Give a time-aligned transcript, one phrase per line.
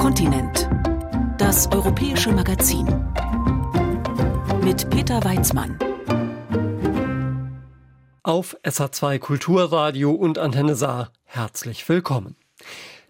[0.00, 0.66] Kontinent.
[1.36, 2.86] Das europäische Magazin.
[4.64, 5.78] Mit Peter Weizmann.
[8.22, 12.36] Auf SA2 Kulturradio und Antenne Saar herzlich willkommen.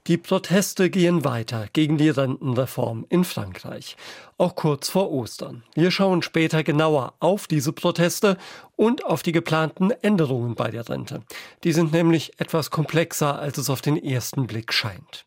[0.09, 3.97] Die Proteste gehen weiter gegen die Rentenreform in Frankreich,
[4.37, 5.63] auch kurz vor Ostern.
[5.77, 8.37] Wir schauen später genauer auf diese Proteste
[8.75, 11.23] und auf die geplanten Änderungen bei der Rente.
[11.63, 15.25] Die sind nämlich etwas komplexer, als es auf den ersten Blick scheint.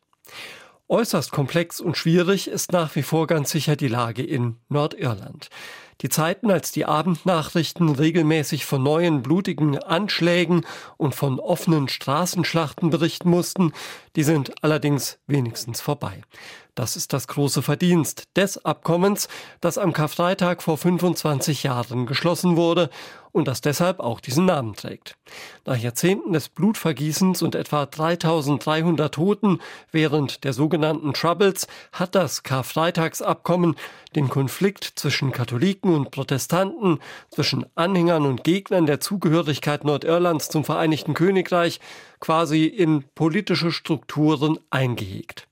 [0.93, 5.49] Äußerst komplex und schwierig ist nach wie vor ganz sicher die Lage in Nordirland.
[6.01, 10.67] Die Zeiten, als die Abendnachrichten regelmäßig von neuen blutigen Anschlägen
[10.97, 13.73] und von offenen Straßenschlachten berichten mussten,
[14.15, 16.21] die sind allerdings wenigstens vorbei.
[16.75, 19.27] Das ist das große Verdienst des Abkommens,
[19.61, 22.89] das am Karfreitag vor 25 Jahren geschlossen wurde
[23.31, 25.15] und das deshalb auch diesen Namen trägt.
[25.65, 29.59] Nach Jahrzehnten des Blutvergießens und etwa 3300 Toten
[29.91, 33.75] während der sogenannten Troubles hat das Karfreitagsabkommen
[34.15, 36.99] den Konflikt zwischen Katholiken und Protestanten,
[37.29, 41.79] zwischen Anhängern und Gegnern der Zugehörigkeit Nordirlands zum Vereinigten Königreich
[42.19, 45.47] quasi in politische Strukturen eingehegt.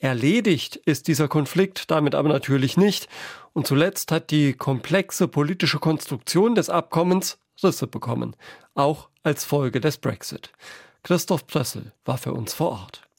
[0.00, 3.06] Erledigt ist dieser Konflikt damit aber natürlich nicht.
[3.52, 8.34] Und zuletzt hat die komplexe politische Konstruktion des Abkommens Risse bekommen,
[8.74, 10.52] auch als Folge des Brexit.
[11.02, 13.09] Christoph Prössel war für uns vor Ort.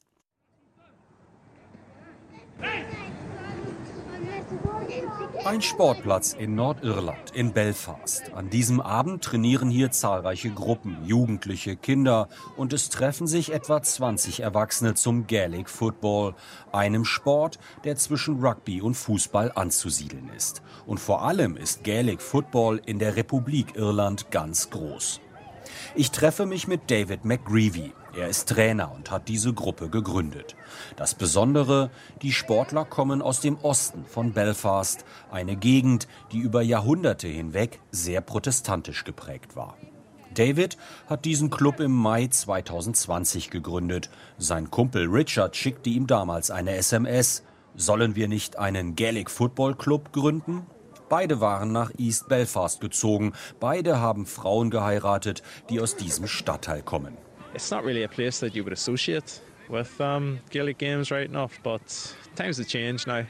[5.44, 8.32] Ein Sportplatz in Nordirland, in Belfast.
[8.32, 14.38] An diesem Abend trainieren hier zahlreiche Gruppen, Jugendliche, Kinder und es treffen sich etwa 20
[14.38, 16.36] Erwachsene zum Gaelic Football,
[16.70, 20.62] einem Sport, der zwischen Rugby und Fußball anzusiedeln ist.
[20.86, 25.20] Und vor allem ist Gaelic Football in der Republik Irland ganz groß.
[25.96, 27.92] Ich treffe mich mit David McGreevy.
[28.14, 30.54] Er ist Trainer und hat diese Gruppe gegründet.
[30.96, 37.26] Das Besondere, die Sportler kommen aus dem Osten von Belfast, eine Gegend, die über Jahrhunderte
[37.26, 39.78] hinweg sehr protestantisch geprägt war.
[40.34, 40.76] David
[41.06, 44.10] hat diesen Club im Mai 2020 gegründet.
[44.36, 47.42] Sein Kumpel Richard schickte ihm damals eine SMS.
[47.74, 50.66] Sollen wir nicht einen Gaelic Football Club gründen?
[51.08, 53.32] Beide waren nach East Belfast gezogen.
[53.60, 57.16] Beide haben Frauen geheiratet, die aus diesem Stadtteil kommen.
[57.54, 61.48] It's not really a place that you would associate with um, Gaelic games right now,
[61.62, 61.82] but
[62.34, 63.26] times have changed now.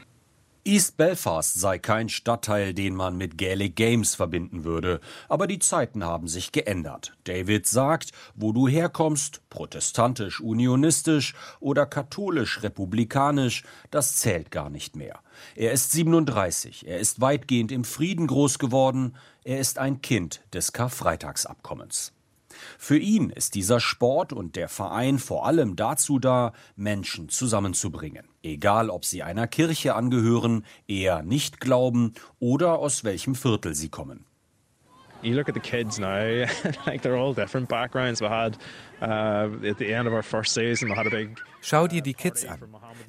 [0.65, 6.05] East Belfast sei kein Stadtteil, den man mit Gaelic Games verbinden würde, aber die Zeiten
[6.05, 7.17] haben sich geändert.
[7.25, 15.19] David sagt, wo du herkommst, protestantisch, unionistisch oder katholisch, republikanisch, das zählt gar nicht mehr.
[15.57, 20.73] Er ist 37, er ist weitgehend im Frieden groß geworden, er ist ein Kind des
[20.73, 22.13] Karfreitagsabkommens.
[22.79, 28.27] Für ihn ist dieser Sport und der Verein vor allem dazu da, Menschen zusammenzubringen.
[28.43, 34.27] Egal, ob sie einer Kirche angehören, eher nicht glauben oder aus welchem Viertel sie kommen.
[35.23, 36.09] You look at the kids now,
[36.87, 38.21] like they're all different backgrounds.
[38.21, 38.59] We had
[39.01, 42.15] uh, at the end of our first season, we had a big Schau dir die
[42.15, 42.59] Kids an.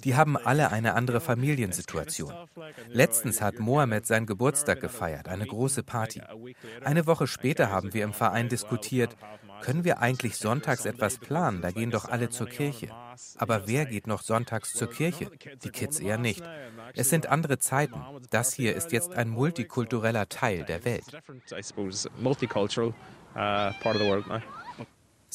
[0.04, 2.32] Die haben alle eine andere Familiensituation.
[2.88, 6.22] Letztens hat Mohammed seinen Geburtstag gefeiert, eine große Party.
[6.84, 9.18] Eine Woche später haben wir im Verein diskutiert,
[9.64, 11.62] können wir eigentlich sonntags etwas planen?
[11.62, 12.90] Da gehen doch alle zur Kirche.
[13.38, 15.32] Aber wer geht noch sonntags zur Kirche?
[15.64, 16.44] Die Kids eher nicht.
[16.96, 18.00] Es sind andere Zeiten.
[18.30, 21.06] Das hier ist jetzt ein multikultureller Teil der Welt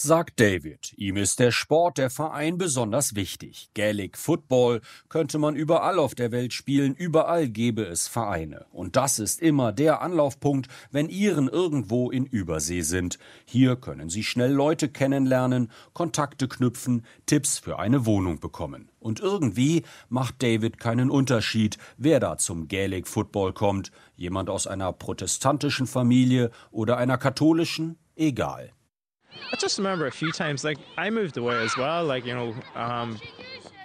[0.03, 0.93] sagt David.
[0.97, 3.71] Ihm ist der Sport, der Verein besonders wichtig.
[3.75, 8.67] Gaelic Football könnte man überall auf der Welt spielen, überall gäbe es Vereine.
[8.71, 13.19] Und das ist immer der Anlaufpunkt, wenn Iren irgendwo in Übersee sind.
[13.45, 18.91] Hier können Sie schnell Leute kennenlernen, Kontakte knüpfen, Tipps für eine Wohnung bekommen.
[19.01, 23.91] Und irgendwie macht David keinen Unterschied, wer da zum Gaelic Football kommt.
[24.17, 27.99] Jemand aus einer protestantischen Familie oder einer katholischen?
[28.15, 28.73] Egal.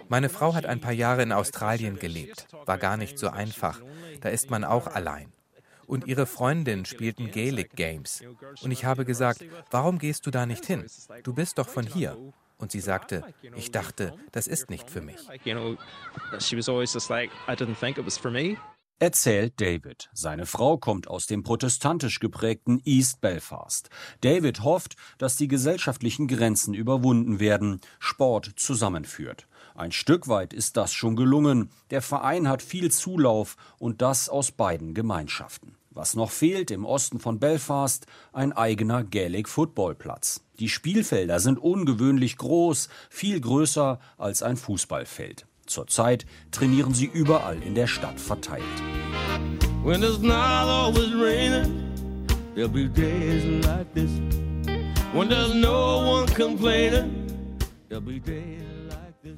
[0.10, 2.48] Meine Frau hat ein paar Jahre in Australien gelebt.
[2.66, 3.82] War gar nicht so einfach.
[4.22, 5.32] Da ist man auch allein.
[5.86, 8.24] Und ihre Freundinnen spielten Gaelic Games.
[8.62, 10.86] Und ich habe gesagt, warum gehst du da nicht hin?
[11.24, 12.18] Du bist doch von hier.
[12.58, 13.24] Und sie sagte,
[13.56, 15.20] ich dachte, das ist nicht für mich
[19.00, 20.10] erzählt David.
[20.14, 23.90] Seine Frau kommt aus dem protestantisch geprägten East Belfast.
[24.22, 29.48] David hofft, dass die gesellschaftlichen Grenzen überwunden werden, Sport zusammenführt.
[29.76, 31.70] Ein Stück weit ist das schon gelungen.
[31.90, 35.76] Der Verein hat viel Zulauf und das aus beiden Gemeinschaften.
[35.90, 40.42] Was noch fehlt im Osten von Belfast, ein eigener Gaelic Footballplatz.
[40.60, 45.46] Die Spielfelder sind ungewöhnlich groß, viel größer als ein Fußballfeld.
[45.66, 48.64] Zurzeit trainieren sie überall in der Stadt verteilt.
[55.14, 57.28] When there's no one complaining,
[57.88, 58.63] there'll be days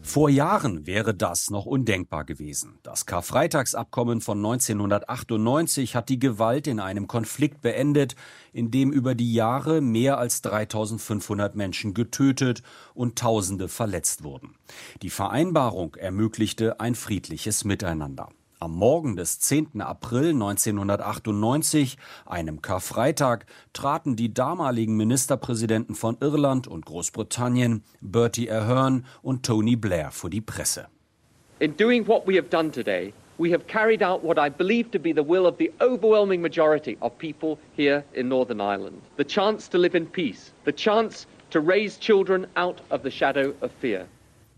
[0.06, 2.78] vor Jahren wäre das noch undenkbar gewesen.
[2.84, 8.16] Das Karfreitagsabkommen von 1998 hat die Gewalt in einem Konflikt beendet,
[8.54, 12.62] in dem über die Jahre mehr als 3500 Menschen getötet
[12.94, 14.56] und Tausende verletzt wurden.
[15.02, 18.30] Die Vereinbarung ermöglichte ein friedliches Miteinander.
[18.62, 19.82] Am Morgen des 10.
[19.82, 29.46] April 1998, einem Karfreitag, traten die damaligen Ministerpräsidenten von Irland und Großbritannien, Bertie Ahern und
[29.46, 30.88] Tony Blair, vor die Presse.
[31.60, 35.00] In doing what we have done today, we have carried out what I believe to
[35.00, 39.02] be the will of the overwhelming majority of people here in Northern Ireland.
[39.18, 43.54] The chance to live in peace, the chance to raise children out of the shadow
[43.62, 44.08] of fear.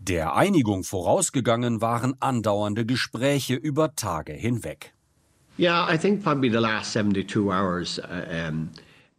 [0.08, 4.94] Der Einigung vorausgegangen waren andauernde Gespräche über Tage hinweg.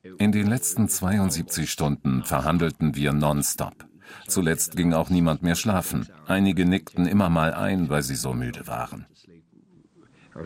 [0.04, 3.86] Uh, In den letzten 72 Stunden verhandelten wir nonstop.
[4.28, 6.10] Zuletzt ging auch niemand mehr schlafen.
[6.26, 9.06] Einige nickten immer mal ein, weil sie so müde waren.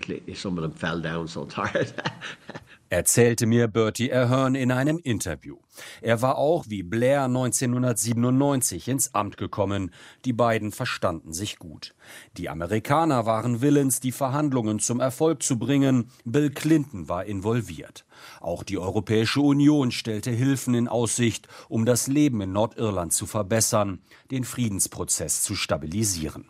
[2.93, 5.57] erzählte mir Bertie Ahern in einem Interview.
[6.01, 9.91] Er war auch wie Blair 1997 ins Amt gekommen.
[10.25, 11.95] Die beiden verstanden sich gut.
[12.37, 16.11] Die Amerikaner waren willens, die Verhandlungen zum Erfolg zu bringen.
[16.23, 18.05] Bill Clinton war involviert.
[18.39, 24.01] Auch die Europäische Union stellte Hilfen in Aussicht, um das Leben in Nordirland zu verbessern,
[24.29, 26.45] den Friedensprozess zu stabilisieren.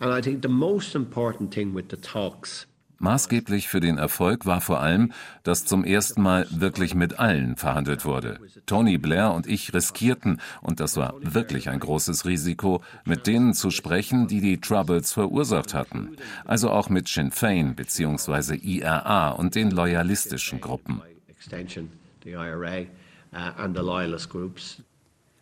[0.00, 2.68] And I think the most important thing with the talks
[3.00, 5.12] Maßgeblich für den Erfolg war vor allem,
[5.44, 8.40] dass zum ersten Mal wirklich mit allen verhandelt wurde.
[8.66, 13.70] Tony Blair und ich riskierten, und das war wirklich ein großes Risiko, mit denen zu
[13.70, 16.16] sprechen, die die Troubles verursacht hatten.
[16.44, 18.56] Also auch mit Sinn Fein bzw.
[18.56, 21.00] IRA und den loyalistischen Gruppen.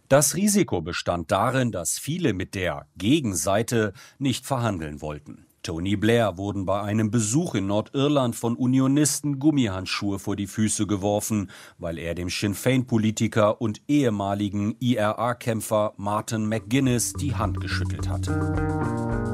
[0.09, 5.46] Das Risiko bestand darin, dass viele mit der Gegenseite nicht verhandeln wollten.
[5.67, 11.51] Tony Blair wurden bei einem Besuch in Nordirland von Unionisten Gummihandschuhe vor die Füße geworfen,
[11.77, 19.26] weil er dem Sinn Féin-Politiker und ehemaligen IRA-Kämpfer Martin McGuinness die Hand geschüttelt hatte.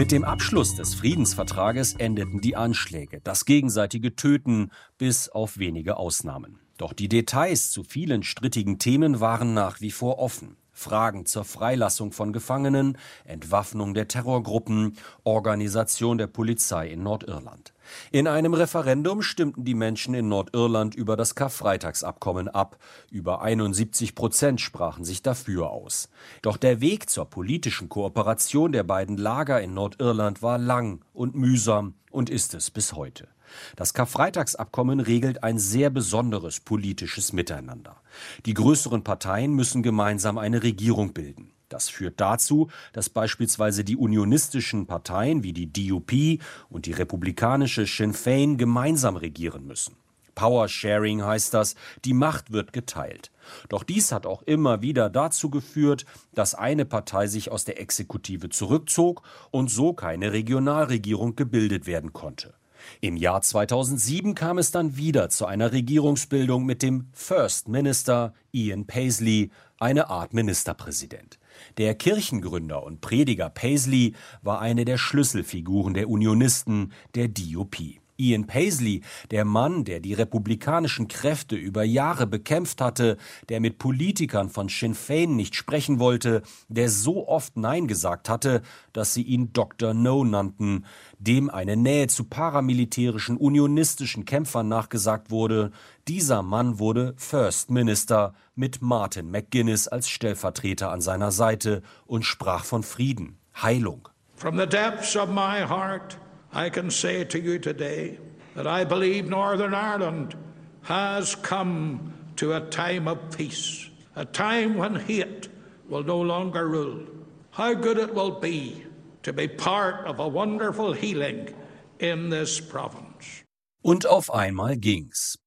[0.00, 6.58] Mit dem Abschluss des Friedensvertrages endeten die Anschläge, das gegenseitige Töten, bis auf wenige Ausnahmen.
[6.78, 10.56] Doch die Details zu vielen strittigen Themen waren nach wie vor offen.
[10.72, 17.74] Fragen zur Freilassung von Gefangenen, Entwaffnung der Terrorgruppen, Organisation der Polizei in Nordirland.
[18.12, 22.78] In einem Referendum stimmten die Menschen in Nordirland über das Karfreitagsabkommen ab.
[23.10, 26.08] Über 71 Prozent sprachen sich dafür aus.
[26.42, 31.94] Doch der Weg zur politischen Kooperation der beiden Lager in Nordirland war lang und mühsam
[32.10, 33.28] und ist es bis heute.
[33.76, 38.00] Das Karfreitagsabkommen regelt ein sehr besonderes politisches Miteinander.
[38.46, 41.52] Die größeren Parteien müssen gemeinsam eine Regierung bilden.
[41.70, 48.12] Das führt dazu, dass beispielsweise die unionistischen Parteien wie die DUP und die republikanische Sinn
[48.12, 49.94] Fein gemeinsam regieren müssen.
[50.34, 53.30] Power Sharing heißt das, die Macht wird geteilt.
[53.68, 58.48] Doch dies hat auch immer wieder dazu geführt, dass eine Partei sich aus der Exekutive
[58.48, 62.54] zurückzog und so keine Regionalregierung gebildet werden konnte.
[63.00, 68.86] Im Jahr 2007 kam es dann wieder zu einer Regierungsbildung mit dem First Minister Ian
[68.86, 71.39] Paisley, eine Art Ministerpräsident.
[71.78, 77.76] Der Kirchengründer und Prediger Paisley war eine der Schlüsselfiguren der Unionisten, der DUP.
[78.20, 79.00] Ian Paisley,
[79.30, 83.16] der Mann, der die republikanischen Kräfte über Jahre bekämpft hatte,
[83.48, 88.62] der mit Politikern von Sinn Fein nicht sprechen wollte, der so oft Nein gesagt hatte,
[88.92, 89.94] dass sie ihn Dr.
[89.94, 90.84] No nannten,
[91.18, 95.72] dem eine Nähe zu paramilitärischen unionistischen Kämpfern nachgesagt wurde,
[96.10, 102.64] dieser Mann wurde First Minister mit Martin McGuinness als Stellvertreter an seiner Seite und sprach
[102.64, 104.08] von Frieden, Heilung.
[104.34, 106.18] From the depths of my heart
[106.52, 108.18] I can say to you today
[108.56, 110.36] that I believe Northern Ireland
[110.82, 115.48] has come to a time of peace, a time when hate
[115.88, 117.06] will no longer rule.
[117.52, 118.84] How good it will be
[119.22, 121.54] to be part of a wonderful healing
[122.00, 123.44] in this province.
[123.84, 125.38] Und auf einmal ging's.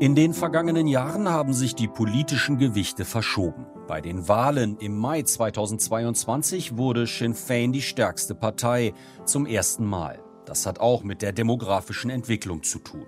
[0.00, 3.66] In den vergangenen Jahren haben sich die politischen Gewichte verschoben.
[3.86, 8.94] Bei den Wahlen im Mai 2022 wurde Sinn Fein die stärkste Partei
[9.26, 10.18] zum ersten Mal.
[10.46, 13.04] Das hat auch mit der demografischen Entwicklung zu tun.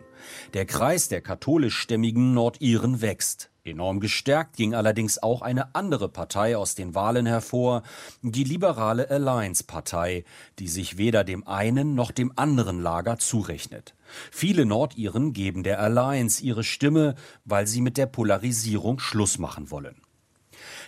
[0.52, 3.51] Der Kreis der katholischstämmigen Nordiren wächst.
[3.64, 7.84] Enorm gestärkt ging allerdings auch eine andere Partei aus den Wahlen hervor,
[8.20, 10.24] die liberale Alliance-Partei,
[10.58, 13.94] die sich weder dem einen noch dem anderen Lager zurechnet.
[14.32, 17.14] Viele Nordiren geben der Alliance ihre Stimme,
[17.44, 19.94] weil sie mit der Polarisierung Schluss machen wollen.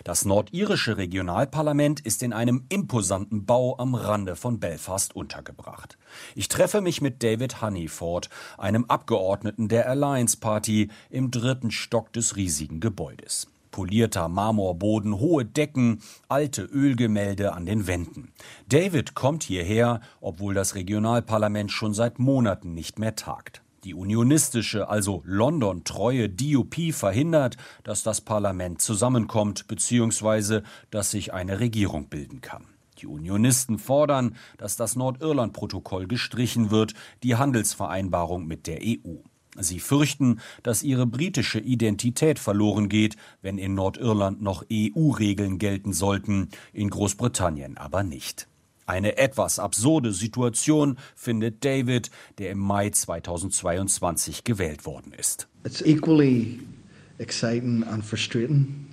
[0.03, 5.97] Das nordirische Regionalparlament ist in einem imposanten Bau am Rande von Belfast untergebracht.
[6.35, 12.35] Ich treffe mich mit David Honeyford, einem Abgeordneten der Alliance Party, im dritten Stock des
[12.35, 18.31] riesigen Gebäudes polierter Marmorboden, hohe Decken, alte Ölgemälde an den Wänden.
[18.69, 23.64] David kommt hierher, obwohl das Regionalparlament schon seit Monaten nicht mehr tagt.
[23.85, 30.61] Die unionistische, also London-treue DUP verhindert, dass das Parlament zusammenkommt bzw.
[30.89, 32.65] dass sich eine Regierung bilden kann.
[32.97, 39.17] Die Unionisten fordern, dass das Nordirland-Protokoll gestrichen wird, die Handelsvereinbarung mit der EU.
[39.55, 46.49] Sie fürchten, dass ihre britische Identität verloren geht, wenn in Nordirland noch EU-Regeln gelten sollten,
[46.73, 48.47] in Großbritannien aber nicht.
[48.85, 55.47] Eine etwas absurde Situation findet David, der im Mai 2022 gewählt worden ist.
[55.63, 56.59] It's equally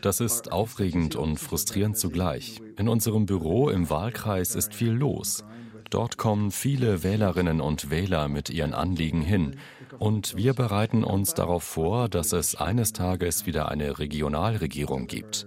[0.00, 2.60] das ist aufregend und frustrierend zugleich.
[2.76, 5.44] In unserem Büro im Wahlkreis ist viel los.
[5.90, 9.56] Dort kommen viele Wählerinnen und Wähler mit ihren Anliegen hin.
[9.98, 15.46] Und wir bereiten uns darauf vor, dass es eines Tages wieder eine Regionalregierung gibt.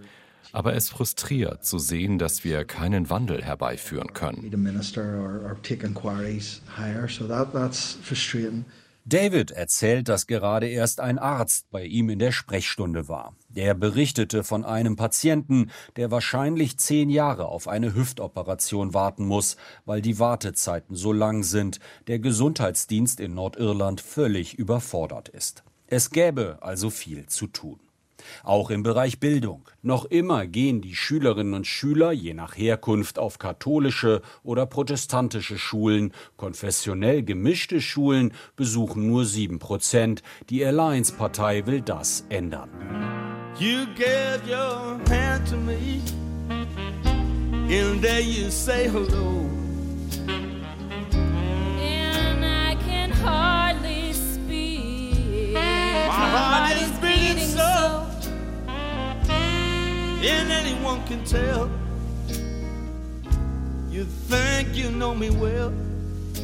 [0.52, 4.52] Aber es frustriert zu sehen, dass wir keinen Wandel herbeiführen können.
[9.06, 13.36] David erzählt, dass gerade erst ein Arzt bei ihm in der Sprechstunde war.
[13.50, 20.02] Der berichtete von einem Patienten, der wahrscheinlich zehn Jahre auf eine Hüftoperation warten muss, weil
[20.02, 25.64] die Wartezeiten so lang sind, der Gesundheitsdienst in Nordirland völlig überfordert ist.
[25.88, 27.80] Es gäbe also viel zu tun.
[28.44, 29.66] Auch im Bereich Bildung.
[29.82, 36.14] Noch immer gehen die Schülerinnen und Schüler je nach Herkunft auf katholische oder protestantische Schulen.
[36.38, 40.24] Konfessionell gemischte Schulen besuchen nur sieben Prozent.
[40.50, 42.70] Die Alliance-Partei will das ändern.
[43.60, 46.02] You gave your hand to me,
[47.70, 49.46] and there you say hello.
[51.78, 55.54] And I can hardly speak.
[55.54, 56.81] My heart
[60.24, 61.70] and anyone can tell.
[63.90, 65.72] You think you know me well.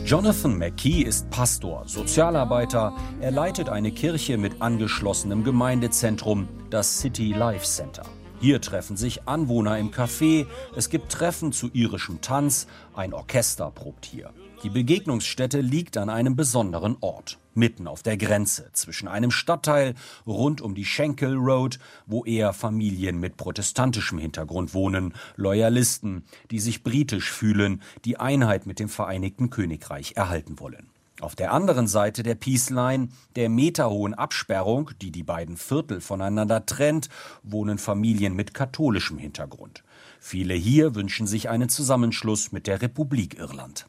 [0.05, 2.93] Jonathan McKee ist Pastor, Sozialarbeiter.
[3.21, 8.03] Er leitet eine Kirche mit angeschlossenem Gemeindezentrum, das City Life Center.
[8.39, 14.05] Hier treffen sich Anwohner im Café, es gibt Treffen zu irischem Tanz, ein Orchester probt
[14.05, 14.31] hier.
[14.63, 19.95] Die Begegnungsstätte liegt an einem besonderen Ort, mitten auf der Grenze zwischen einem Stadtteil
[20.25, 26.83] rund um die Schenkel Road, wo eher Familien mit protestantischem Hintergrund wohnen, Loyalisten, die sich
[26.83, 30.89] britisch fühlen, die Einheit mit dem Vereinigten Königreich erhalten wollen.
[31.19, 36.67] Auf der anderen Seite der Peace Line, der meterhohen Absperrung, die die beiden Viertel voneinander
[36.67, 37.09] trennt,
[37.41, 39.83] wohnen Familien mit katholischem Hintergrund.
[40.19, 43.87] Viele hier wünschen sich einen Zusammenschluss mit der Republik Irland.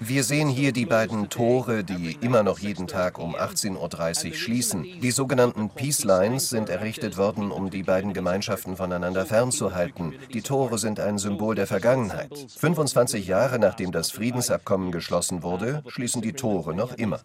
[0.00, 4.82] Wir sehen hier die beiden Tore, die immer noch jeden Tag um 18.30 Uhr schließen.
[4.82, 10.12] Die sogenannten Peace Lines sind errichtet worden, um die beiden Gemeinschaften voneinander fernzuhalten.
[10.34, 12.30] Die Tore sind ein Symbol der Vergangenheit.
[12.58, 17.20] 25 Jahre nachdem das Friedensabkommen geschlossen wurde, schließen die Tore noch immer.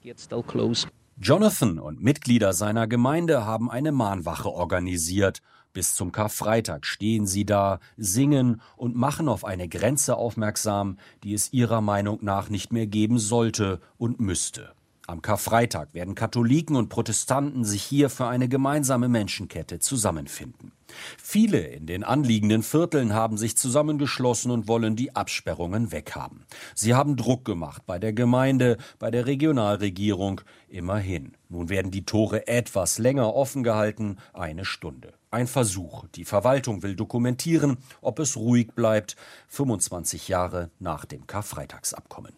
[1.22, 5.42] Jonathan und Mitglieder seiner Gemeinde haben eine Mahnwache organisiert
[5.74, 11.54] bis zum Karfreitag stehen sie da, singen und machen auf eine Grenze aufmerksam, die es
[11.54, 14.74] ihrer Meinung nach nicht mehr geben sollte und müsste.
[15.10, 20.72] Am Karfreitag werden Katholiken und Protestanten sich hier für eine gemeinsame Menschenkette zusammenfinden.
[21.18, 26.46] Viele in den anliegenden Vierteln haben sich zusammengeschlossen und wollen die Absperrungen weghaben.
[26.76, 31.34] Sie haben Druck gemacht bei der Gemeinde, bei der Regionalregierung, immerhin.
[31.50, 35.14] Nun werden die Tore etwas länger offen gehalten, eine Stunde.
[35.32, 36.06] Ein Versuch.
[36.16, 39.16] Die Verwaltung will dokumentieren, ob es ruhig bleibt,
[39.50, 42.34] 25 Jahre nach dem Karfreitagsabkommen.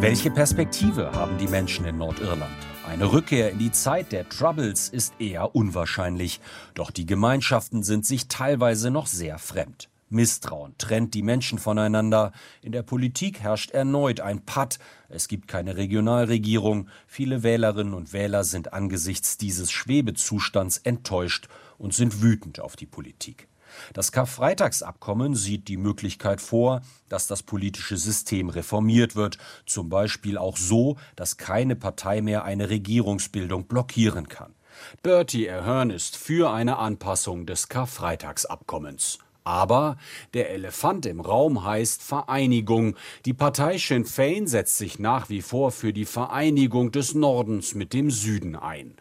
[0.00, 2.67] Welche Perspektive haben die Menschen in Nordirland?
[2.88, 6.40] Eine Rückkehr in die Zeit der Troubles ist eher unwahrscheinlich,
[6.72, 9.90] doch die Gemeinschaften sind sich teilweise noch sehr fremd.
[10.08, 12.32] Misstrauen trennt die Menschen voneinander.
[12.62, 14.78] In der Politik herrscht erneut ein Patt.
[15.10, 16.88] Es gibt keine Regionalregierung.
[17.06, 23.48] Viele Wählerinnen und Wähler sind angesichts dieses Schwebezustands enttäuscht und sind wütend auf die Politik.
[23.92, 30.56] Das Karfreitagsabkommen sieht die Möglichkeit vor, dass das politische System reformiert wird, zum Beispiel auch
[30.56, 34.54] so, dass keine Partei mehr eine Regierungsbildung blockieren kann.
[35.02, 39.18] Bertie Ahern ist für eine Anpassung des Karfreitagsabkommens.
[39.48, 39.96] Aber
[40.34, 42.96] der Elefant im Raum heißt Vereinigung.
[43.24, 47.94] Die Partei Sinn Fein setzt sich nach wie vor für die Vereinigung des Nordens mit
[47.94, 48.96] dem Süden ein.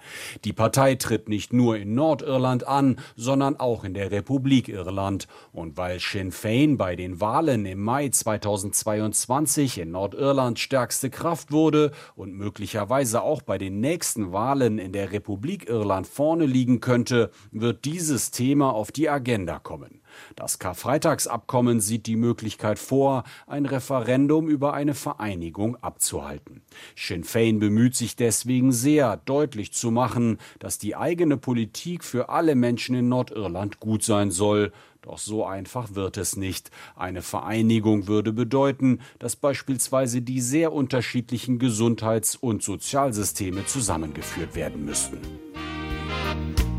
[0.45, 5.27] Die Partei tritt nicht nur in Nordirland an, sondern auch in der Republik Irland.
[5.51, 11.91] Und weil Sinn Fein bei den Wahlen im Mai 2022 in Nordirland stärkste Kraft wurde
[12.15, 17.83] und möglicherweise auch bei den nächsten Wahlen in der Republik Irland vorne liegen könnte, wird
[17.83, 19.99] dieses Thema auf die Agenda kommen.
[20.35, 26.61] Das Karfreitagsabkommen sieht die Möglichkeit vor, ein Referendum über eine Vereinigung abzuhalten.
[26.95, 32.55] Sinn Fein bemüht sich deswegen sehr, deutlich zu machen, dass die eigene Politik für alle
[32.55, 34.71] Menschen in Nordirland gut sein soll.
[35.01, 36.69] Doch so einfach wird es nicht.
[36.95, 45.19] Eine Vereinigung würde bedeuten, dass beispielsweise die sehr unterschiedlichen Gesundheits- und Sozialsysteme zusammengeführt werden müssten.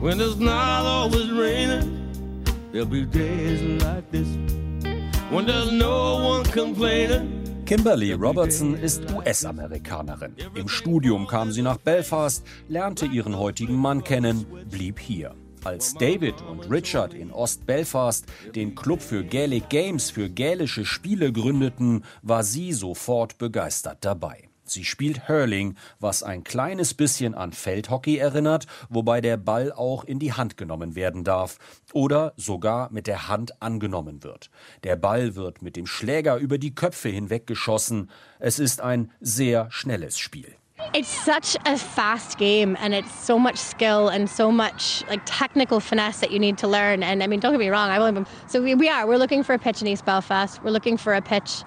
[0.00, 2.08] When it's not always raining.
[7.64, 10.34] Kimberly Robertson ist US-Amerikanerin.
[10.54, 15.34] Im Studium kam sie nach Belfast, lernte ihren heutigen Mann kennen, blieb hier.
[15.64, 22.04] Als David und Richard in Ost-Belfast den Club für Gaelic Games für gälische Spiele gründeten,
[22.22, 24.48] war sie sofort begeistert dabei.
[24.70, 30.18] Sie spielt Hurling, was ein kleines bisschen an Feldhockey erinnert, wobei der Ball auch in
[30.18, 31.59] die Hand genommen werden darf
[31.92, 34.50] oder sogar mit der Hand angenommen wird.
[34.85, 38.11] Der Ball wird mit dem Schläger über die Köpfe hinweg geschossen.
[38.38, 40.54] Es ist ein sehr schnelles Spiel.
[40.94, 45.81] It's such a fast game and it's so much skill and so much like technical
[45.81, 47.02] finesse that you need to learn.
[47.02, 48.24] And I mean, don't get me wrong, I will.
[48.46, 49.07] So we, we are.
[49.07, 50.62] We're looking for a pitch in East Belfast.
[50.62, 51.64] We're looking for a pitch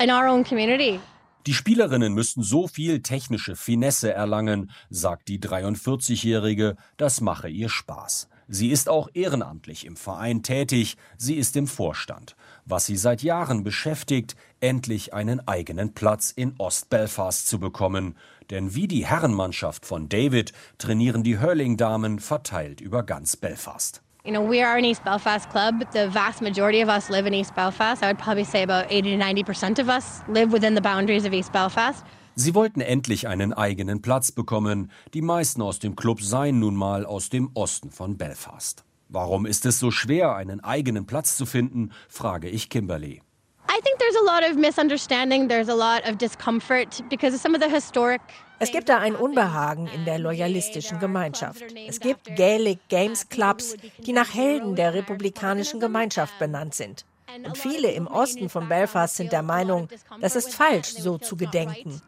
[0.00, 1.00] in our own community.
[1.46, 8.28] Die Spielerinnen müssten so viel technische Finesse erlangen, sagt die 43-Jährige, das mache ihr Spaß.
[8.46, 12.36] Sie ist auch ehrenamtlich im Verein tätig, sie ist im Vorstand.
[12.66, 18.16] Was sie seit Jahren beschäftigt, endlich einen eigenen Platz in Ost-Belfast zu bekommen.
[18.50, 24.02] Denn wie die Herrenmannschaft von David trainieren die Hurling-Damen verteilt über ganz Belfast.
[24.24, 25.90] You know, we are an East Belfast club.
[25.92, 28.02] The vast majority of us live in East Belfast.
[28.02, 31.24] I would probably say about 80 to 90 percent of us live within the boundaries
[31.24, 32.04] of East Belfast.
[32.36, 34.90] Sie wollten endlich einen eigenen Platz bekommen.
[35.14, 38.84] Die meisten aus dem Club seien nun mal aus dem Osten von Belfast.
[39.08, 43.22] Warum ist es so schwer, einen eigenen Platz zu finden, frage ich Kimberly.
[43.72, 47.54] I think there's a lot of misunderstanding, there's a lot of discomfort because of some
[47.54, 48.20] of the historic
[48.62, 51.62] es gibt da ein Unbehagen in der loyalistischen Gemeinschaft.
[51.88, 57.06] Es gibt Gaelic Games Clubs, die nach Helden der republikanischen Gemeinschaft benannt sind.
[57.46, 59.88] Und viele im Osten von Belfast sind der Meinung,
[60.20, 62.02] das ist falsch, so zu gedenken.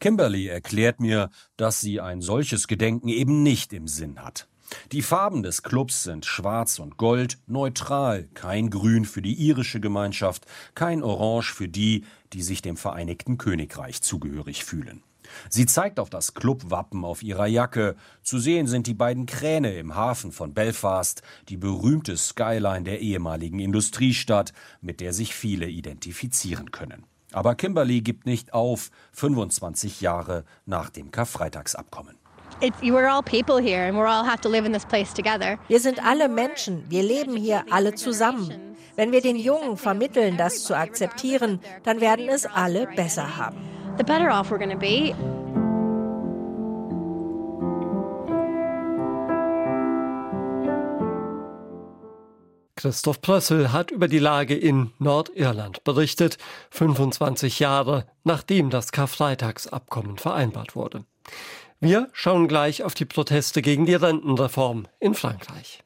[0.00, 4.48] Kimberly erklärt mir, dass sie ein solches Gedenken eben nicht im Sinn hat.
[4.92, 10.46] Die Farben des Clubs sind schwarz und gold, neutral, kein Grün für die irische Gemeinschaft,
[10.74, 15.02] kein Orange für die, die sich dem Vereinigten Königreich zugehörig fühlen.
[15.48, 17.96] Sie zeigt auf das Clubwappen auf ihrer Jacke.
[18.22, 23.58] Zu sehen sind die beiden Kräne im Hafen von Belfast, die berühmte Skyline der ehemaligen
[23.58, 27.06] Industriestadt, mit der sich viele identifizieren können.
[27.32, 32.21] Aber Kimberly gibt nicht auf, 25 Jahre nach dem Karfreitagsabkommen.
[35.68, 38.76] Wir sind alle Menschen, wir leben hier alle zusammen.
[38.94, 43.56] Wenn wir den Jungen vermitteln, das zu akzeptieren, dann werden es alle besser haben.
[43.98, 45.12] The better off we're going be.
[52.76, 56.38] Christoph Prössel hat über die Lage in Nordirland berichtet,
[56.70, 61.04] 25 Jahre nachdem das Karfreitagsabkommen vereinbart wurde.
[61.84, 65.82] Wir schauen gleich auf die Proteste gegen die Rentenreform in Frankreich.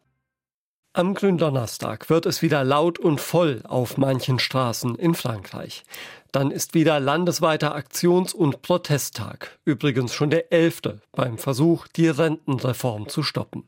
[0.92, 5.84] Am Gründonnerstag wird es wieder laut und voll auf manchen Straßen in Frankreich.
[6.32, 9.58] Dann ist wieder landesweiter Aktions- und Protesttag.
[9.64, 13.66] Übrigens schon der elfte beim Versuch, die Rentenreform zu stoppen.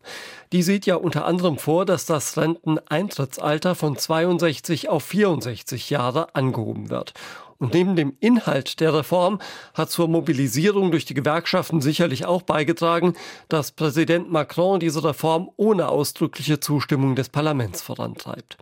[0.53, 6.91] Die sieht ja unter anderem vor, dass das Renteneintrittsalter von 62 auf 64 Jahre angehoben
[6.91, 7.15] wird
[7.61, 9.41] Und neben dem Inhalt der Reform
[9.75, 13.15] hat zur Mobilisierung durch die Gewerkschaften sicherlich auch beigetragen,
[13.49, 18.59] dass Präsident Macron diese Reform ohne ausdrückliche Zustimmung des Parlaments vorantreibt.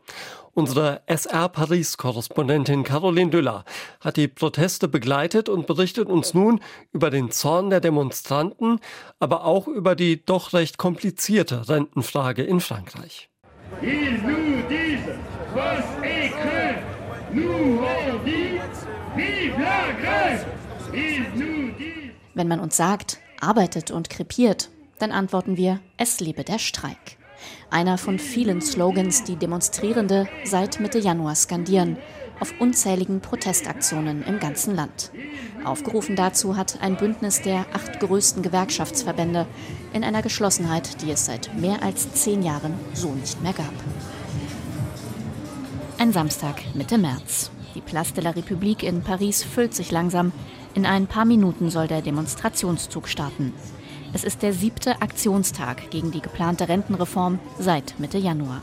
[0.55, 3.67] Unsere SR Paris-Korrespondentin Caroline Düller
[4.01, 6.61] hat die Proteste begleitet und berichtet uns nun
[6.93, 8.81] über den Zorn der Demonstranten,
[9.19, 13.29] aber auch über die doch recht komplizierte Rentenfrage in Frankreich.
[13.83, 15.19] Ils nous disent,
[16.03, 16.97] et crève.
[17.35, 17.81] Nous
[22.35, 27.17] Wenn man uns sagt, arbeitet und krepiert, dann antworten wir, es lebe der Streik.
[27.71, 31.97] Einer von vielen Slogans, die Demonstrierende seit Mitte Januar skandieren,
[32.41, 35.11] auf unzähligen Protestaktionen im ganzen Land.
[35.65, 39.47] Aufgerufen dazu hat ein Bündnis der acht größten Gewerkschaftsverbände
[39.93, 43.73] in einer Geschlossenheit, die es seit mehr als zehn Jahren so nicht mehr gab.
[45.99, 47.51] Ein Samstag Mitte März.
[47.77, 50.33] Die Place de la République in Paris füllt sich langsam.
[50.75, 53.53] In ein paar Minuten soll der Demonstrationszug starten.
[54.15, 58.63] Es ist der siebte Aktionstag gegen die geplante Rentenreform seit Mitte Januar.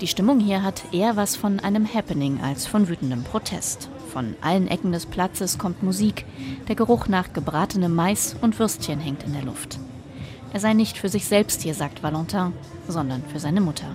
[0.00, 3.88] Die Stimmung hier hat eher was von einem Happening als von wütendem Protest.
[4.12, 6.24] Von allen Ecken des Platzes kommt Musik.
[6.66, 9.78] Der Geruch nach gebratenem Mais und Würstchen hängt in der Luft.
[10.52, 12.52] Er sei nicht für sich selbst hier, sagt Valentin,
[12.88, 13.86] sondern für seine Mutter.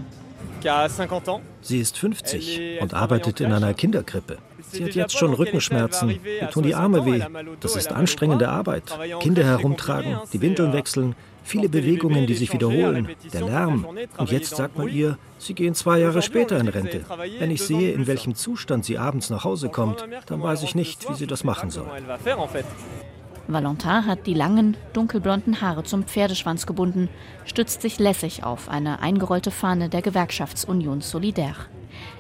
[1.62, 4.38] Sie ist 50 und arbeitet in einer Kinderkrippe.
[4.72, 7.24] Sie hat jetzt schon Rückenschmerzen, ihr tun die Arme weh.
[7.60, 8.98] Das ist anstrengende Arbeit.
[9.20, 13.86] Kinder herumtragen, die Windeln wechseln, viele Bewegungen, die sich wiederholen, der Lärm.
[14.18, 17.06] Und jetzt sagt man ihr, sie gehen zwei Jahre später in Rente.
[17.40, 21.10] Wenn ich sehe, in welchem Zustand sie abends nach Hause kommt, dann weiß ich nicht,
[21.10, 21.88] wie sie das machen soll.
[23.48, 27.10] Valentin hat die langen, dunkelblonden Haare zum Pferdeschwanz gebunden,
[27.46, 31.68] stützt sich lässig auf eine eingerollte Fahne der Gewerkschaftsunion Solidaire.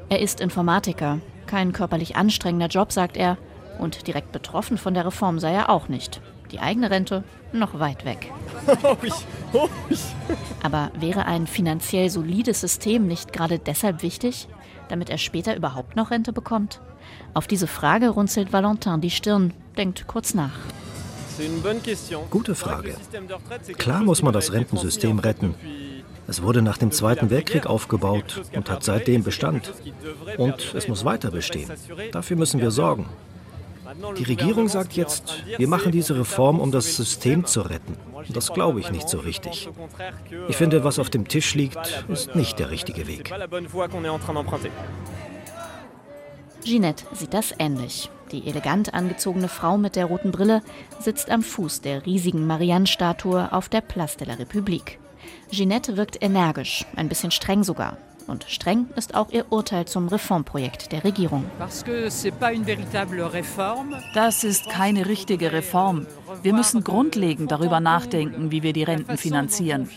[0.09, 3.37] Er ist Informatiker, kein körperlich anstrengender Job, sagt er,
[3.79, 6.21] und direkt betroffen von der Reform sei er auch nicht.
[6.51, 8.31] Die eigene Rente noch weit weg.
[10.63, 14.47] Aber wäre ein finanziell solides System nicht gerade deshalb wichtig,
[14.89, 16.81] damit er später überhaupt noch Rente bekommt?
[17.33, 20.53] Auf diese Frage runzelt Valentin die Stirn, denkt kurz nach.
[22.29, 22.95] Gute Frage.
[23.77, 25.55] Klar muss man das Rentensystem retten.
[26.27, 29.73] Es wurde nach dem Zweiten Weltkrieg aufgebaut und hat seitdem Bestand.
[30.37, 31.69] Und es muss weiter bestehen.
[32.11, 33.07] Dafür müssen wir sorgen.
[34.17, 37.95] Die Regierung sagt jetzt, wir machen diese Reform, um das System zu retten.
[38.33, 39.69] Das glaube ich nicht so richtig.
[40.47, 43.31] Ich finde, was auf dem Tisch liegt, ist nicht der richtige Weg.
[46.65, 48.09] Ginette sieht das ähnlich.
[48.31, 50.63] Die elegant angezogene Frau mit der roten Brille
[50.99, 54.97] sitzt am Fuß der riesigen Marianne-Statue auf der Place de la République.
[55.51, 57.97] Ginette wirkt energisch, ein bisschen streng sogar.
[58.27, 61.45] Und streng ist auch ihr Urteil zum Reformprojekt der Regierung.
[64.13, 66.07] Das ist keine richtige Reform.
[66.41, 69.89] Wir müssen grundlegend darüber nachdenken, wie wir die Renten finanzieren.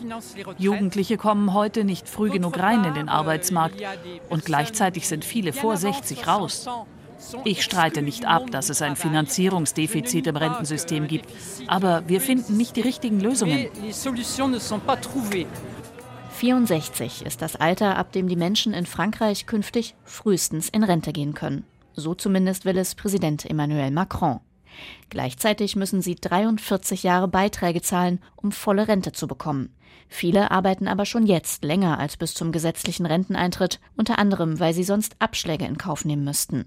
[0.59, 3.77] Jugendliche kommen heute nicht früh genug rein in den Arbeitsmarkt
[4.29, 6.69] und gleichzeitig sind viele vor 60 raus.
[7.45, 11.29] Ich streite nicht ab, dass es ein Finanzierungsdefizit im Rentensystem gibt,
[11.67, 13.69] aber wir finden nicht die richtigen Lösungen.
[16.39, 21.35] 64 ist das Alter, ab dem die Menschen in Frankreich künftig frühestens in Rente gehen
[21.35, 21.65] können.
[21.95, 24.39] So zumindest will es Präsident Emmanuel Macron.
[25.11, 29.75] Gleichzeitig müssen sie 43 Jahre Beiträge zahlen, um volle Rente zu bekommen.
[30.07, 34.85] Viele arbeiten aber schon jetzt länger als bis zum gesetzlichen Renteneintritt, unter anderem, weil sie
[34.85, 36.67] sonst Abschläge in Kauf nehmen müssten.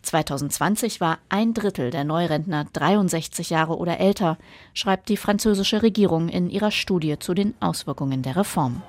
[0.00, 4.38] 2020 war ein Drittel der Neurentner 63 Jahre oder älter,
[4.72, 8.82] schreibt die französische Regierung in ihrer Studie zu den Auswirkungen der Reform.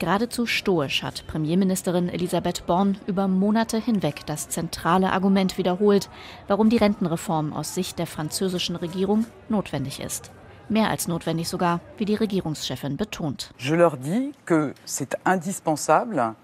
[0.00, 6.08] Geradezu stoisch hat Premierministerin Elisabeth Born über Monate hinweg das zentrale Argument wiederholt,
[6.48, 10.30] warum die Rentenreform aus Sicht der französischen Regierung notwendig ist.
[10.70, 13.50] Mehr als notwendig sogar, wie die Regierungschefin betont.
[13.58, 16.34] Je leur dis que c'est indispensable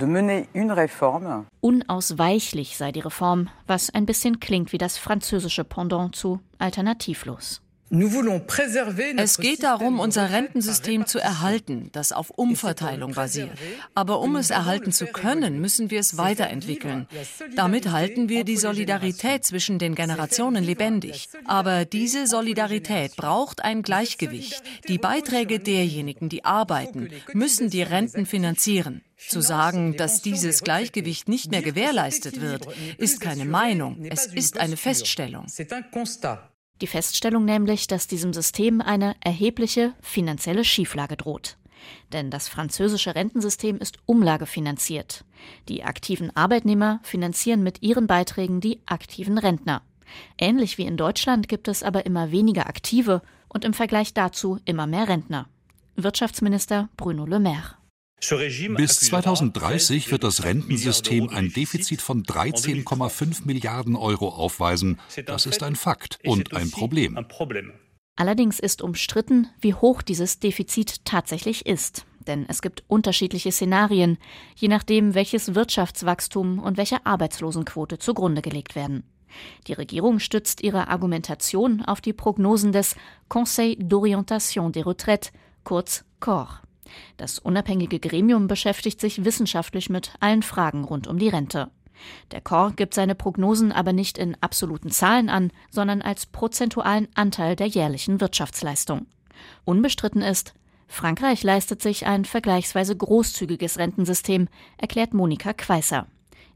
[0.00, 1.44] de mener une réforme.
[1.60, 7.60] Unausweichlich sei die Reform, was ein bisschen klingt wie das französische Pendant zu alternativlos.
[9.16, 13.50] Es geht darum, unser Rentensystem zu erhalten, das auf Umverteilung basiert.
[13.94, 17.06] Aber um es erhalten zu können, müssen wir es weiterentwickeln.
[17.54, 21.28] Damit halten wir die Solidarität zwischen den Generationen lebendig.
[21.44, 24.62] Aber diese Solidarität braucht ein Gleichgewicht.
[24.88, 29.02] Die Beiträge derjenigen, die arbeiten, müssen die Renten finanzieren.
[29.28, 32.66] Zu sagen, dass dieses Gleichgewicht nicht mehr gewährleistet wird,
[32.98, 35.46] ist keine Meinung, es ist eine Feststellung.
[36.80, 41.56] Die Feststellung nämlich, dass diesem System eine erhebliche finanzielle Schieflage droht.
[42.12, 45.24] Denn das französische Rentensystem ist umlagefinanziert.
[45.68, 49.82] Die aktiven Arbeitnehmer finanzieren mit ihren Beiträgen die aktiven Rentner.
[50.38, 54.86] Ähnlich wie in Deutschland gibt es aber immer weniger Aktive und im Vergleich dazu immer
[54.86, 55.46] mehr Rentner.
[55.96, 57.76] Wirtschaftsminister Bruno Le Maire.
[58.76, 65.00] Bis 2030 wird das Rentensystem ein Defizit von 13,5 Milliarden Euro aufweisen.
[65.26, 67.18] Das ist ein Fakt und ein Problem.
[68.16, 72.06] Allerdings ist umstritten, wie hoch dieses Defizit tatsächlich ist.
[72.26, 74.18] Denn es gibt unterschiedliche Szenarien,
[74.56, 79.04] je nachdem, welches Wirtschaftswachstum und welche Arbeitslosenquote zugrunde gelegt werden.
[79.66, 82.94] Die Regierung stützt ihre Argumentation auf die Prognosen des
[83.28, 85.32] Conseil d'orientation des retraites,
[85.64, 86.63] kurz COR.
[87.16, 91.70] Das unabhängige Gremium beschäftigt sich wissenschaftlich mit allen Fragen rund um die Rente.
[92.32, 97.56] Der COR gibt seine Prognosen aber nicht in absoluten Zahlen an, sondern als prozentualen Anteil
[97.56, 99.06] der jährlichen Wirtschaftsleistung.
[99.64, 100.54] Unbestritten ist,
[100.86, 106.06] Frankreich leistet sich ein vergleichsweise großzügiges Rentensystem, erklärt Monika Queißer.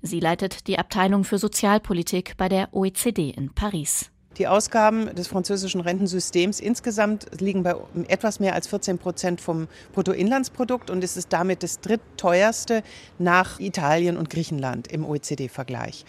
[0.00, 4.10] Sie leitet die Abteilung für Sozialpolitik bei der OECD in Paris.
[4.38, 7.74] Die Ausgaben des französischen Rentensystems insgesamt liegen bei
[8.06, 12.84] etwas mehr als 14 Prozent vom Bruttoinlandsprodukt und es ist damit das drittteuerste
[13.18, 16.04] nach Italien und Griechenland im OECD-Vergleich.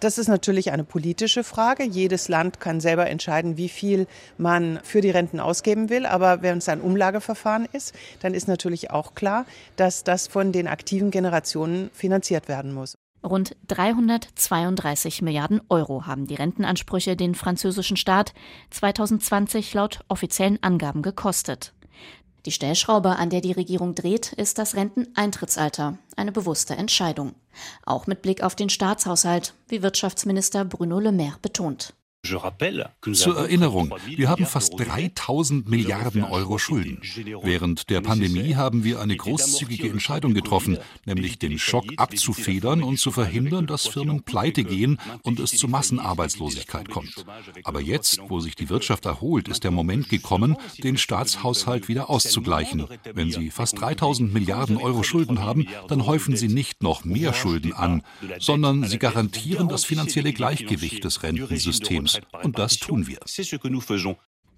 [0.00, 1.84] Das ist natürlich eine politische Frage.
[1.84, 4.06] Jedes Land kann selber entscheiden, wie viel
[4.38, 6.06] man für die Renten ausgeben will.
[6.06, 9.44] Aber wenn es ein Umlageverfahren ist, dann ist natürlich auch klar,
[9.76, 12.96] dass das von den aktiven Generationen finanziert werden muss.
[13.24, 18.34] Rund 332 Milliarden Euro haben die Rentenansprüche den französischen Staat
[18.70, 21.72] 2020 laut offiziellen Angaben gekostet.
[22.44, 27.34] Die Stellschraube, an der die Regierung dreht, ist das Renteneintrittsalter, eine bewusste Entscheidung.
[27.86, 31.94] Auch mit Blick auf den Staatshaushalt, wie Wirtschaftsminister Bruno Le Maire betont.
[33.12, 37.00] Zur Erinnerung, wir haben fast 3000 Milliarden Euro Schulden.
[37.42, 43.10] Während der Pandemie haben wir eine großzügige Entscheidung getroffen, nämlich den Schock abzufedern und zu
[43.10, 47.26] verhindern, dass Firmen pleite gehen und es zu Massenarbeitslosigkeit kommt.
[47.62, 52.86] Aber jetzt, wo sich die Wirtschaft erholt, ist der Moment gekommen, den Staatshaushalt wieder auszugleichen.
[53.12, 57.72] Wenn Sie fast 3000 Milliarden Euro Schulden haben, dann häufen Sie nicht noch mehr Schulden
[57.72, 58.02] an,
[58.38, 62.13] sondern Sie garantieren das finanzielle Gleichgewicht des Rentensystems.
[62.42, 63.18] Und das tun wir.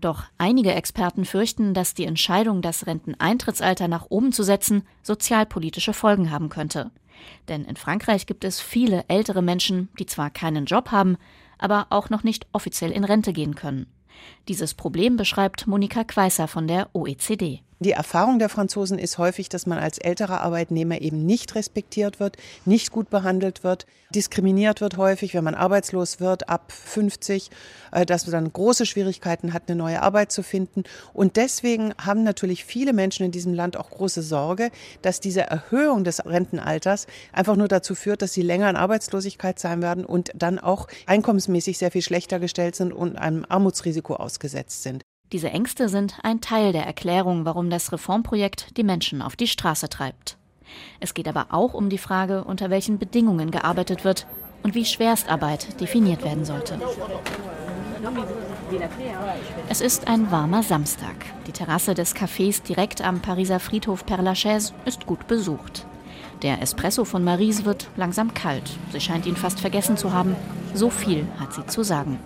[0.00, 6.30] Doch einige Experten fürchten, dass die Entscheidung, das Renteneintrittsalter nach oben zu setzen, sozialpolitische Folgen
[6.30, 6.90] haben könnte.
[7.48, 11.16] Denn in Frankreich gibt es viele ältere Menschen, die zwar keinen Job haben,
[11.58, 13.86] aber auch noch nicht offiziell in Rente gehen können.
[14.48, 17.62] Dieses Problem beschreibt Monika Queißer von der OECD.
[17.78, 22.38] Die Erfahrung der Franzosen ist häufig, dass man als älterer Arbeitnehmer eben nicht respektiert wird,
[22.64, 23.84] nicht gut behandelt wird,
[24.14, 27.50] diskriminiert wird häufig, wenn man arbeitslos wird ab 50,
[27.92, 30.84] äh, dass man dann große Schwierigkeiten hat, eine neue Arbeit zu finden.
[31.12, 34.70] Und deswegen haben natürlich viele Menschen in diesem Land auch große Sorge,
[35.02, 39.82] dass diese Erhöhung des Rentenalters einfach nur dazu führt, dass sie länger in Arbeitslosigkeit sein
[39.82, 45.02] werden und dann auch einkommensmäßig sehr viel schlechter gestellt sind und einem Armutsrisiko ausgesetzt sind.
[45.36, 49.90] Diese Ängste sind ein Teil der Erklärung, warum das Reformprojekt die Menschen auf die Straße
[49.90, 50.38] treibt.
[50.98, 54.26] Es geht aber auch um die Frage, unter welchen Bedingungen gearbeitet wird
[54.62, 56.80] und wie Schwerstarbeit definiert werden sollte.
[59.68, 61.26] Es ist ein warmer Samstag.
[61.46, 65.86] Die Terrasse des Cafés direkt am Pariser Friedhof Père Lachaise ist gut besucht.
[66.40, 68.70] Der Espresso von Marise wird langsam kalt.
[68.90, 70.34] Sie scheint ihn fast vergessen zu haben.
[70.72, 72.18] So viel hat sie zu sagen.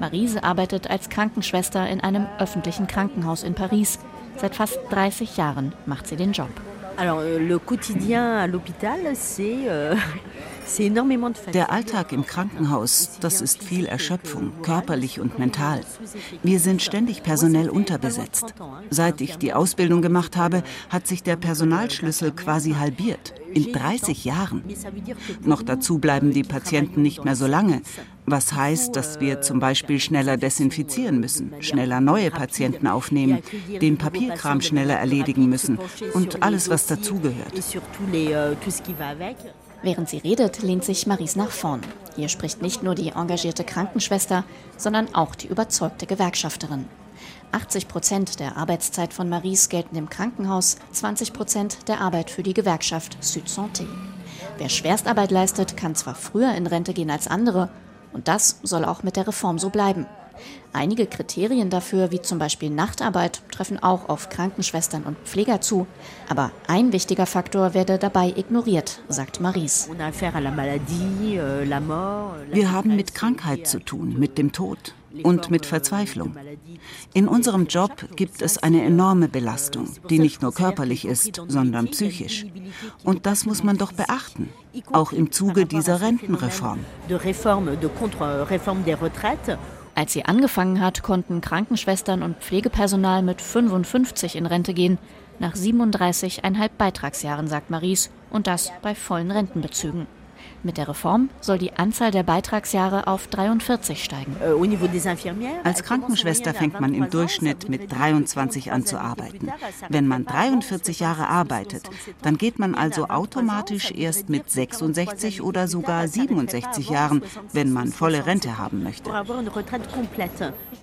[0.00, 3.98] Marise arbeitet als Krankenschwester in einem öffentlichen Krankenhaus in Paris.
[4.36, 6.50] Seit fast 30 Jahren macht sie den Job.
[6.96, 9.94] Alors, euh, le quotidien à l'hôpital, c'est euh,
[11.52, 15.80] der Alltag im Krankenhaus, das ist viel Erschöpfung, körperlich und mental.
[16.42, 18.54] Wir sind ständig personell unterbesetzt.
[18.90, 23.34] Seit ich die Ausbildung gemacht habe, hat sich der Personalschlüssel quasi halbiert.
[23.52, 24.64] In 30 Jahren.
[25.42, 27.82] Noch dazu bleiben die Patienten nicht mehr so lange.
[28.24, 33.40] Was heißt, dass wir zum Beispiel schneller desinfizieren müssen, schneller neue Patienten aufnehmen,
[33.80, 35.78] den Papierkram schneller erledigen müssen
[36.14, 37.52] und alles, was dazugehört.
[39.82, 41.80] Während sie redet, lehnt sich Maries nach vorn.
[42.14, 44.44] Hier spricht nicht nur die engagierte Krankenschwester,
[44.76, 46.86] sondern auch die überzeugte Gewerkschafterin.
[47.50, 52.54] 80 Prozent der Arbeitszeit von Maries gelten im Krankenhaus, 20 Prozent der Arbeit für die
[52.54, 53.86] Gewerkschaft Süd Santé.
[54.56, 57.68] Wer Schwerstarbeit leistet, kann zwar früher in Rente gehen als andere,
[58.12, 60.06] und das soll auch mit der Reform so bleiben.
[60.74, 65.86] Einige Kriterien dafür, wie zum Beispiel Nachtarbeit, treffen auch auf Krankenschwestern und Pfleger zu.
[66.28, 69.90] Aber ein wichtiger Faktor werde dabei ignoriert, sagt Maries.
[72.50, 74.94] Wir haben mit Krankheit zu tun, mit dem Tod.
[75.22, 76.34] und mit Verzweiflung.
[77.12, 82.46] In unserem Job gibt es eine enorme Belastung, die nicht nur körperlich ist, sondern psychisch.
[83.04, 84.48] Und das muss man doch beachten,
[84.90, 86.78] auch im Zuge dieser Rentenreform.
[89.94, 94.98] Als sie angefangen hat, konnten Krankenschwestern und Pflegepersonal mit 55 in Rente gehen,
[95.38, 100.06] nach 37,5 Beitragsjahren, sagt Maries, und das bei vollen Rentenbezügen.
[100.64, 104.36] Mit der Reform soll die Anzahl der Beitragsjahre auf 43 steigen.
[105.64, 109.48] Als Krankenschwester fängt man im Durchschnitt mit 23 an zu arbeiten.
[109.88, 111.90] Wenn man 43 Jahre arbeitet,
[112.22, 117.22] dann geht man also automatisch erst mit 66 oder sogar 67 Jahren,
[117.52, 119.10] wenn man volle Rente haben möchte.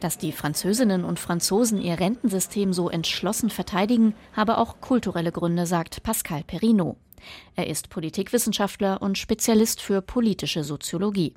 [0.01, 6.03] Dass die Französinnen und Franzosen ihr Rentensystem so entschlossen verteidigen, habe auch kulturelle Gründe, sagt
[6.03, 6.97] Pascal Perrino.
[7.55, 11.33] Er ist Politikwissenschaftler und Spezialist für politische Soziologie.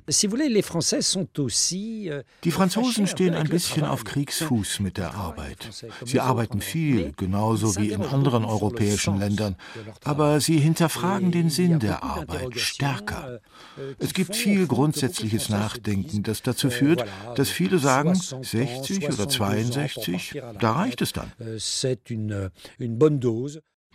[2.09, 5.69] Euh, Die Franzosen stehen ein bisschen auf Kriegsfuß mit der Arbeit.
[6.05, 9.55] Sie arbeiten viel, genauso wie in anderen europäischen Ländern,
[10.03, 13.39] aber sie hinterfragen den Sinn der Arbeit stärker.
[13.99, 20.71] Es gibt viel grundsätzliches Nachdenken, das dazu führt, dass viele sagen, 60 oder 62, da
[20.73, 21.31] reicht es dann.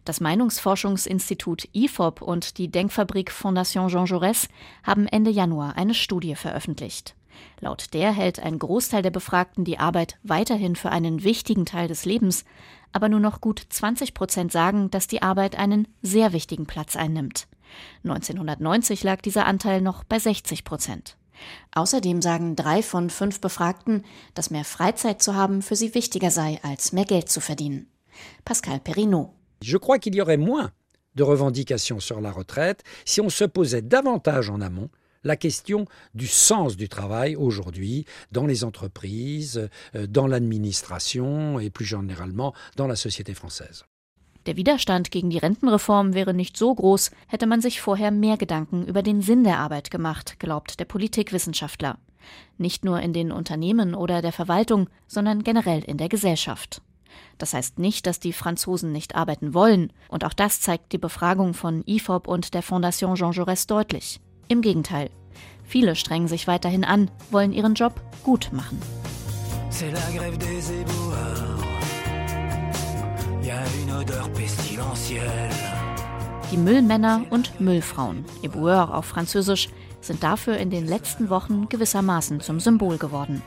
[0.08, 4.48] Das Meinungsforschungsinstitut IFOP und die Denkfabrik Fondation Jean Jaurès
[4.82, 7.14] haben Ende Januar eine Studie veröffentlicht.
[7.60, 12.06] Laut der hält ein Großteil der Befragten die Arbeit weiterhin für einen wichtigen Teil des
[12.06, 12.46] Lebens,
[12.90, 17.46] aber nur noch gut 20 Prozent sagen, dass die Arbeit einen sehr wichtigen Platz einnimmt.
[18.04, 21.18] 1990 lag dieser Anteil noch bei 60 Prozent.
[21.74, 26.60] Außerdem sagen drei von fünf Befragten, dass mehr Freizeit zu haben für sie wichtiger sei,
[26.62, 27.90] als mehr Geld zu verdienen.
[28.46, 30.70] Pascal Perrineau Je crois qu'il y aurait moins
[31.14, 34.90] de revendications sur la retraite si on se posait davantage en amont
[35.24, 41.84] la question du sens du travail aujourd'hui dans les entreprises, euh, dans l'administration et plus
[41.84, 43.84] généralement dans la société française.
[44.46, 48.86] Der Widerstand gegen die Rentenreform wäre nicht so groß, hätte man sich vorher mehr Gedanken
[48.86, 51.98] über den Sinn der Arbeit gemacht, glaubt der Politikwissenschaftler.
[52.56, 56.80] Nicht nur in den Unternehmen oder der Verwaltung, sondern generell in der Gesellschaft.
[57.38, 61.54] Das heißt nicht, dass die Franzosen nicht arbeiten wollen, und auch das zeigt die Befragung
[61.54, 64.20] von IFOP und der Fondation Jean Jaurès deutlich.
[64.48, 65.10] Im Gegenteil.
[65.64, 68.80] Viele strengen sich weiterhin an, wollen ihren Job gut machen.
[76.50, 79.68] Die Müllmänner und Müllfrauen, Éboueurs auf Französisch,
[80.00, 83.42] sind dafür in den letzten Wochen gewissermaßen zum Symbol geworden.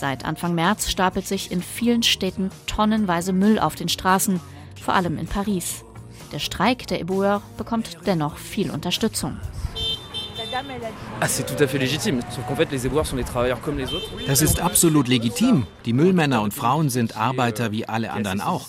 [0.00, 4.40] Seit Anfang März stapelt sich in vielen Städten tonnenweise Müll auf den Straßen,
[4.82, 5.84] vor allem in Paris.
[6.32, 9.36] Der Streik der Éboueurs bekommt dennoch viel Unterstützung.
[14.26, 15.66] Das ist absolut legitim.
[15.84, 18.68] Die Müllmänner und Frauen sind Arbeiter wie alle anderen auch.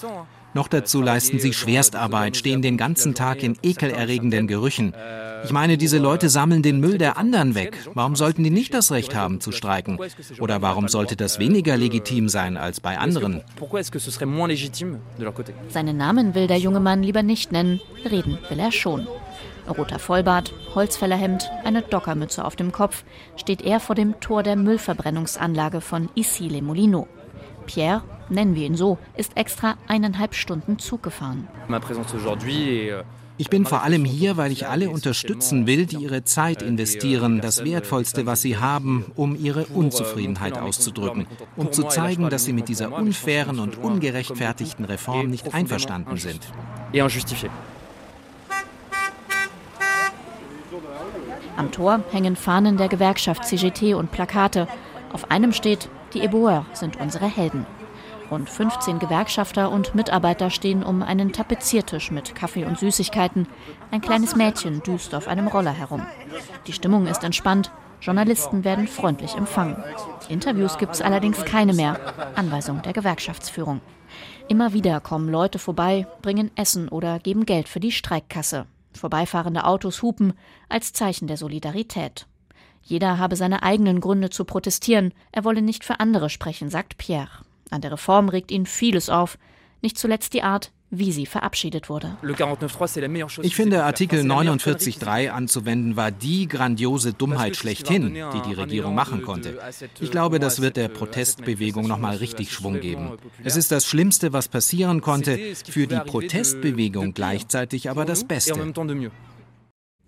[0.53, 4.93] Noch dazu leisten sie Schwerstarbeit, stehen den ganzen Tag in ekelerregenden Gerüchen.
[5.43, 7.77] Ich meine, diese Leute sammeln den Müll der anderen weg.
[7.93, 9.99] Warum sollten die nicht das Recht haben zu streiken?
[10.39, 13.41] Oder warum sollte das weniger legitim sein als bei anderen?
[15.69, 19.07] Seinen Namen will der junge Mann lieber nicht nennen, reden will er schon.
[19.67, 23.03] Roter Vollbart, Holzfällerhemd, eine Dockermütze auf dem Kopf,
[23.35, 27.07] steht er vor dem Tor der Müllverbrennungsanlage von Issy-les-Moulineaux.
[27.67, 31.47] Pierre, nennen wir ihn so, ist extra eineinhalb Stunden Zug gefahren.
[33.41, 37.65] Ich bin vor allem hier, weil ich alle unterstützen will, die ihre Zeit investieren, das
[37.65, 41.25] Wertvollste, was sie haben, um ihre Unzufriedenheit auszudrücken,
[41.55, 46.39] um zu zeigen, dass sie mit dieser unfairen und ungerechtfertigten Reform nicht einverstanden sind.
[51.57, 54.67] Am Tor hängen Fahnen der Gewerkschaft CGT und Plakate.
[55.13, 57.65] Auf einem steht, die Éboueurs sind unsere Helden.
[58.31, 63.45] Rund 15 Gewerkschafter und Mitarbeiter stehen um einen Tapeziertisch mit Kaffee und Süßigkeiten.
[63.91, 66.05] Ein kleines Mädchen düst auf einem Roller herum.
[66.65, 67.71] Die Stimmung ist entspannt.
[67.99, 69.83] Journalisten werden freundlich empfangen.
[70.29, 71.99] Interviews gibt es allerdings keine mehr.
[72.35, 73.81] Anweisung der Gewerkschaftsführung.
[74.47, 78.65] Immer wieder kommen Leute vorbei, bringen Essen oder geben Geld für die Streikkasse.
[78.93, 80.33] Vorbeifahrende Autos hupen
[80.69, 82.27] als Zeichen der Solidarität.
[82.81, 85.13] Jeder habe seine eigenen Gründe zu protestieren.
[85.33, 87.29] Er wolle nicht für andere sprechen, sagt Pierre.
[87.71, 89.37] An der Reform regt ihn vieles auf,
[89.81, 92.17] nicht zuletzt die Art, wie sie verabschiedet wurde.
[93.41, 99.57] Ich finde, Artikel 49.3 anzuwenden war die grandiose Dummheit schlechthin, die die Regierung machen konnte.
[100.01, 103.13] Ich glaube, das wird der Protestbewegung nochmal richtig Schwung geben.
[103.43, 108.73] Es ist das Schlimmste, was passieren konnte, für die Protestbewegung gleichzeitig aber das Beste.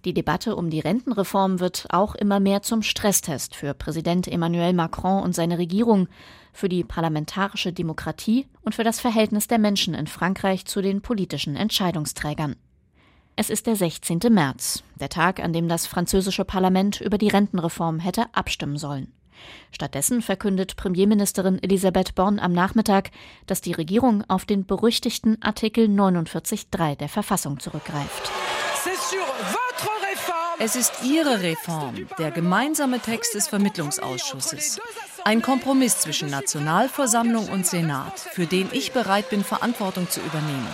[0.03, 5.23] Die Debatte um die Rentenreform wird auch immer mehr zum Stresstest für Präsident Emmanuel Macron
[5.23, 6.09] und seine Regierung,
[6.53, 11.55] für die parlamentarische Demokratie und für das Verhältnis der Menschen in Frankreich zu den politischen
[11.55, 12.55] Entscheidungsträgern.
[13.35, 14.19] Es ist der 16.
[14.29, 19.11] März, der Tag, an dem das französische Parlament über die Rentenreform hätte abstimmen sollen.
[19.71, 23.09] Stattdessen verkündet Premierministerin Elisabeth Born am Nachmittag,
[23.47, 28.31] dass die Regierung auf den berüchtigten Artikel 49.3 der Verfassung zurückgreift.
[30.65, 34.79] Es ist Ihre Reform, der gemeinsame Text des Vermittlungsausschusses.
[35.25, 40.69] Ein Kompromiss zwischen Nationalversammlung und Senat, für den ich bereit bin, Verantwortung zu übernehmen.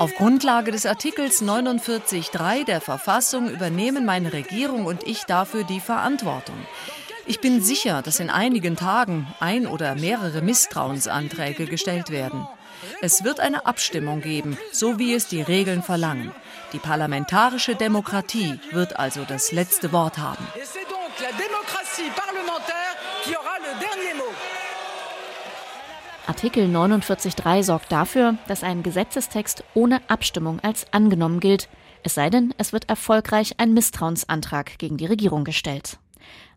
[0.00, 6.56] Auf Grundlage des Artikels 49.3 der Verfassung übernehmen meine Regierung und ich dafür die Verantwortung.
[7.28, 12.46] Ich bin sicher, dass in einigen Tagen ein oder mehrere Misstrauensanträge gestellt werden.
[13.00, 16.32] Es wird eine Abstimmung geben, so wie es die Regeln verlangen.
[16.72, 20.46] Die parlamentarische Demokratie wird also das letzte Wort haben.
[26.26, 31.68] Artikel 49.3 sorgt dafür, dass ein Gesetzestext ohne Abstimmung als angenommen gilt,
[32.02, 35.98] es sei denn, es wird erfolgreich ein Misstrauensantrag gegen die Regierung gestellt.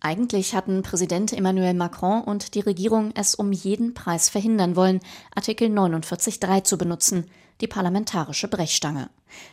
[0.01, 5.01] Eigentlich hatten Präsident Emmanuel Macron und die Regierung es um jeden Preis verhindern wollen,
[5.36, 7.26] Artikel 49.3 zu benutzen,
[7.61, 9.09] die parlamentarische Brechstange.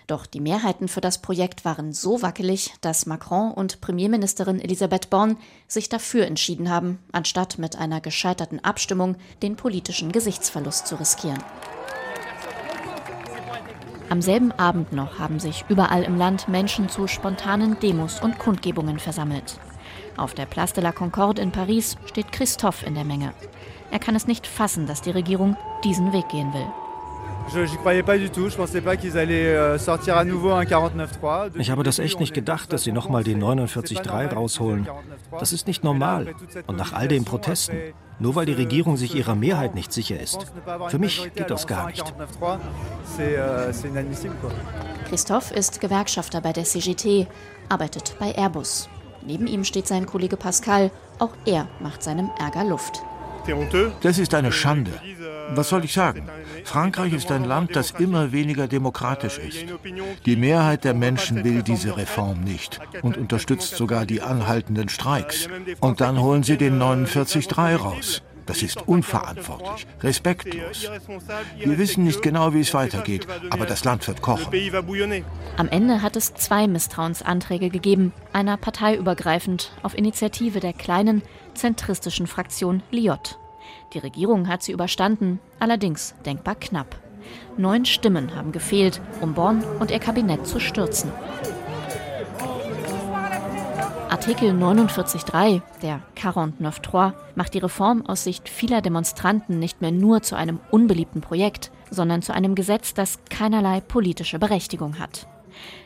[0.07, 5.37] Doch die Mehrheiten für das Projekt waren so wackelig, dass Macron und Premierministerin Elisabeth Born
[5.67, 11.43] sich dafür entschieden haben, anstatt mit einer gescheiterten Abstimmung den politischen Gesichtsverlust zu riskieren.
[14.09, 19.01] Am selben Abend noch haben sich überall im Land Menschen zu spontanen Demos und Kundgebungen
[19.01, 19.59] versammelt.
[20.17, 23.33] Auf der Place de la Concorde in Paris steht Christophe in der Menge.
[23.91, 26.67] Er kann es nicht fassen, dass die Regierung diesen Weg gehen will.
[27.55, 27.69] Euh,
[31.55, 34.89] ich habe das echt nicht gedacht, dass sie nochmal den 49.3 rausholen.
[35.31, 36.35] Das ist nicht normal.
[36.67, 40.53] Und nach all den Protesten, nur weil die Regierung sich ihrer Mehrheit nicht sicher ist.
[40.89, 42.13] Für mich geht das gar nicht.
[43.19, 43.73] Euh,
[45.09, 47.29] Christophe ist Gewerkschafter bei der CGT,
[47.69, 48.89] arbeitet bei Airbus.
[49.27, 50.91] Neben ihm steht sein Kollege Pascal.
[51.19, 53.03] Auch er macht seinem Ärger Luft.
[54.03, 54.93] Das ist eine Schande.
[55.51, 56.29] Was soll ich sagen?
[56.65, 59.67] Frankreich ist ein Land, das immer weniger demokratisch ist.
[60.25, 65.49] Die Mehrheit der Menschen will diese Reform nicht und unterstützt sogar die anhaltenden Streiks.
[65.81, 68.23] Und dann holen sie den 49.3 raus.
[68.47, 70.89] Das ist unverantwortlich, respektlos.
[71.59, 74.47] Wir wissen nicht genau, wie es weitergeht, aber das Land wird kochen.
[75.57, 81.23] Am Ende hat es zwei Misstrauensanträge gegeben, einer parteiübergreifend auf Initiative der kleinen,
[81.55, 83.39] zentristischen Fraktion Liot.
[83.93, 86.97] Die Regierung hat sie überstanden, allerdings denkbar knapp.
[87.57, 91.11] Neun Stimmen haben gefehlt, um Born und ihr Kabinett zu stürzen.
[94.17, 100.37] Artikel 49.3, der 49.3, macht die Reform aus Sicht vieler Demonstranten nicht mehr nur zu
[100.37, 105.29] einem unbeliebten Projekt, sondern zu einem Gesetz, das keinerlei politische Berechtigung hat.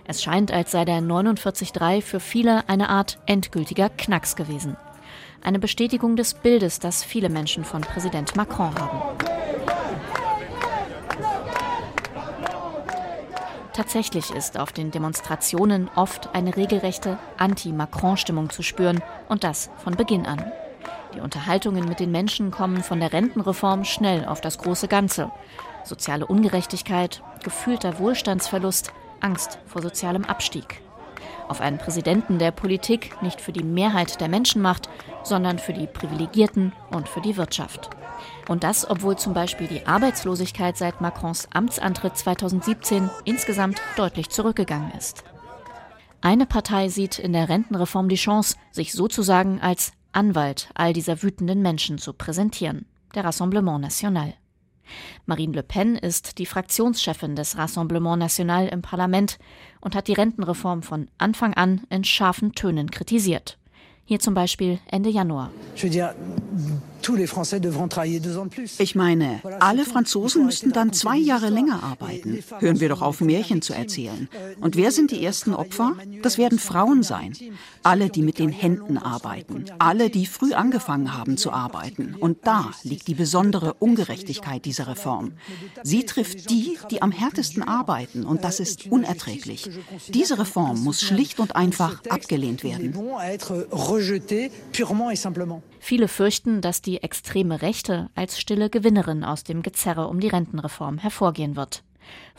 [0.05, 4.77] Es scheint, als sei der 49.3 für viele eine Art endgültiger Knacks gewesen.
[5.43, 9.40] Eine Bestätigung des Bildes, das viele Menschen von Präsident Macron haben.
[13.81, 19.01] Tatsächlich ist auf den Demonstrationen oft eine regelrechte Anti-Macron-Stimmung zu spüren
[19.31, 20.53] und das von Beginn an.
[21.15, 25.31] Die Unterhaltungen mit den Menschen kommen von der Rentenreform schnell auf das große Ganze.
[25.83, 30.83] Soziale Ungerechtigkeit, gefühlter Wohlstandsverlust, Angst vor sozialem Abstieg.
[31.49, 34.91] Auf einen Präsidenten, der Politik nicht für die Mehrheit der Menschen macht,
[35.23, 37.89] sondern für die Privilegierten und für die Wirtschaft.
[38.51, 45.23] Und das, obwohl zum Beispiel die Arbeitslosigkeit seit Macrons Amtsantritt 2017 insgesamt deutlich zurückgegangen ist.
[46.21, 51.63] Eine Partei sieht in der Rentenreform die Chance, sich sozusagen als Anwalt all dieser wütenden
[51.63, 54.35] Menschen zu präsentieren, der Rassemblement National.
[55.27, 59.39] Marine Le Pen ist die Fraktionschefin des Rassemblement National im Parlament
[59.81, 63.59] und hat die Rentenreform von Anfang an in scharfen Tönen kritisiert.
[64.07, 65.53] Hier zum Beispiel Ende Januar.
[68.79, 72.43] Ich meine, alle Franzosen müssten dann zwei Jahre länger arbeiten.
[72.59, 74.29] Hören wir doch auf, Märchen zu erzählen.
[74.61, 75.97] Und wer sind die ersten Opfer?
[76.23, 77.33] Das werden Frauen sein.
[77.83, 79.65] Alle, die mit den Händen arbeiten.
[79.79, 82.15] Alle, die früh angefangen haben zu arbeiten.
[82.19, 85.33] Und da liegt die besondere Ungerechtigkeit dieser Reform.
[85.83, 88.25] Sie trifft die, die am härtesten arbeiten.
[88.25, 89.71] Und das ist unerträglich.
[90.09, 92.95] Diese Reform muss schlicht und einfach abgelehnt werden.
[95.83, 100.27] Viele fürchten, dass die die extreme Rechte als stille Gewinnerin aus dem Gezerre um die
[100.27, 101.85] Rentenreform hervorgehen wird.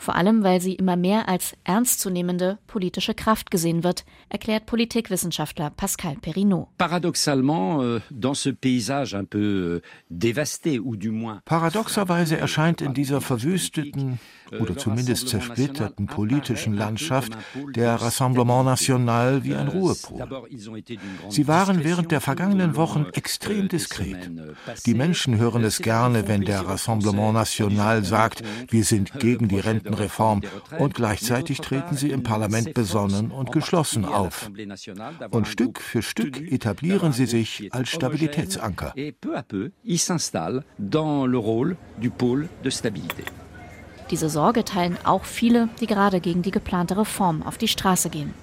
[0.02, 6.16] Vor allem, weil sie immer mehr als ernstzunehmende politische Kraft gesehen wird, erklärt Politikwissenschaftler Pascal
[6.20, 6.68] Perrineau.
[6.80, 8.00] Euh,
[9.34, 9.80] euh,
[11.44, 14.18] Paradoxerweise erscheint in dieser verwüsteten
[14.60, 17.32] oder zumindest zersplitterten politischen Landschaft
[17.74, 20.26] der Rassemblement National wie ein Ruhepol.
[21.28, 24.30] Sie waren während der vergangenen Wochen extrem diskret.
[24.84, 29.60] Die Menschen hören es gerne, wenn der Rassemblement National sagt, wir sind gegen die
[29.92, 30.42] Rentenreform
[30.78, 34.50] und gleichzeitig treten sie im Parlament besonnen und geschlossen auf.
[35.30, 38.94] Und Stück für Stück etablieren sie sich als Stabilitätsanker.
[44.10, 48.34] Diese Sorge teilen auch viele, die gerade gegen die geplante Reform auf die Straße gehen.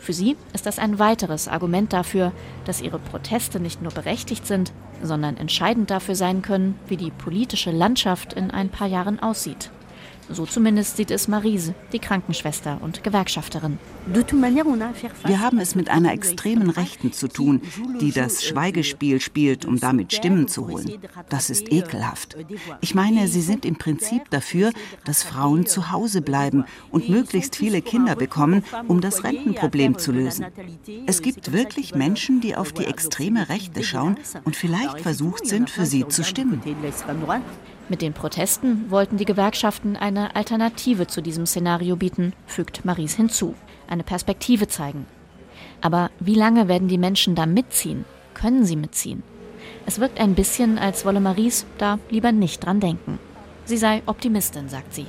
[0.00, 2.32] Für sie ist das ein weiteres Argument dafür,
[2.64, 7.70] dass ihre Proteste nicht nur berechtigt sind, sondern entscheidend dafür sein können, wie die politische
[7.70, 9.70] Landschaft in ein paar Jahren aussieht.
[10.32, 13.78] So zumindest sieht es Marise, die Krankenschwester und Gewerkschafterin.
[14.06, 17.60] Wir haben es mit einer extremen Rechten zu tun,
[18.00, 20.98] die das Schweigespiel spielt, um damit Stimmen zu holen.
[21.28, 22.36] Das ist ekelhaft.
[22.80, 24.72] Ich meine, sie sind im Prinzip dafür,
[25.04, 30.46] dass Frauen zu Hause bleiben und möglichst viele Kinder bekommen, um das Rentenproblem zu lösen.
[31.06, 35.86] Es gibt wirklich Menschen, die auf die extreme Rechte schauen und vielleicht versucht sind, für
[35.86, 36.62] sie zu stimmen.
[37.88, 43.54] Mit den Protesten wollten die Gewerkschaften eine Alternative zu diesem Szenario bieten, fügt Maries hinzu,
[43.88, 45.06] eine Perspektive zeigen.
[45.80, 48.04] Aber wie lange werden die Menschen da mitziehen?
[48.34, 49.22] Können sie mitziehen?
[49.84, 53.18] Es wirkt ein bisschen, als wolle Maries da lieber nicht dran denken.
[53.64, 55.06] Sie sei Optimistin, sagt sie.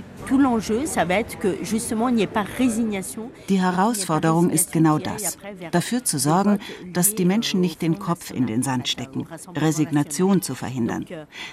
[3.49, 5.37] Die Herausforderung ist genau das.
[5.71, 6.59] Dafür zu sorgen,
[6.91, 11.05] dass die Menschen nicht den Kopf in den Sand stecken, Resignation zu verhindern.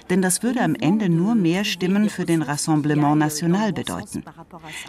[0.08, 4.24] Denn das würde am Ende nur mehr Stimmen für den Rassemblement National bedeuten.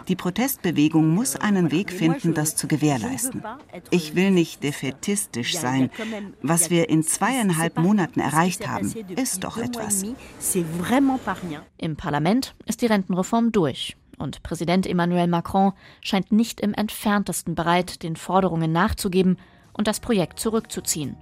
[0.08, 3.42] Die Protestbewegung muss einen Weg finden, das zu gewährleisten.
[3.90, 5.90] Ich will nicht defetistisch sein.
[6.42, 10.04] Was wir in zweieinhalb Monaten erreicht haben, ist doch etwas.
[11.78, 13.96] Im Parlament ist die Rentenreform durch durch.
[14.18, 19.38] Und Präsident Emmanuel Macron scheint nicht im entferntesten bereit, den Forderungen nachzugeben
[19.72, 21.16] und das Projekt zurückzuziehen.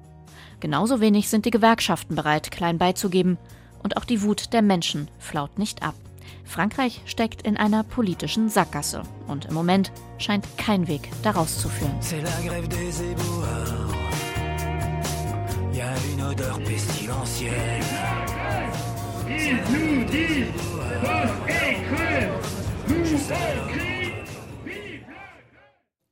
[0.59, 3.38] Genauso wenig sind die Gewerkschaften bereit, klein beizugeben.
[3.82, 5.94] Und auch die Wut der Menschen flaut nicht ab.
[6.44, 11.94] Frankreich steckt in einer politischen Sackgasse und im Moment scheint kein Weg daraus zu führen.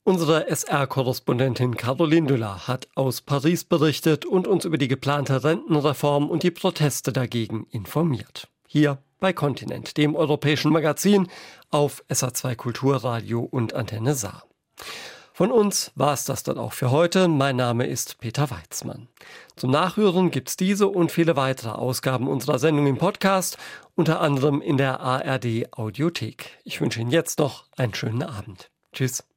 [0.04, 6.42] Unsere SR-Korrespondentin Caroline Düller hat aus Paris berichtet und uns über die geplante Rentenreform und
[6.42, 8.48] die Proteste dagegen informiert.
[8.66, 11.28] Hier bei Kontinent, dem europäischen Magazin
[11.70, 14.44] auf SA2 Kulturradio und Antenne Saar.
[15.38, 17.28] Von uns war es das dann auch für heute.
[17.28, 19.06] Mein Name ist Peter Weizmann.
[19.54, 23.56] Zum Nachhören gibt's diese und viele weitere Ausgaben unserer Sendung im Podcast,
[23.94, 26.58] unter anderem in der ARD Audiothek.
[26.64, 28.72] Ich wünsche Ihnen jetzt noch einen schönen Abend.
[28.92, 29.27] Tschüss.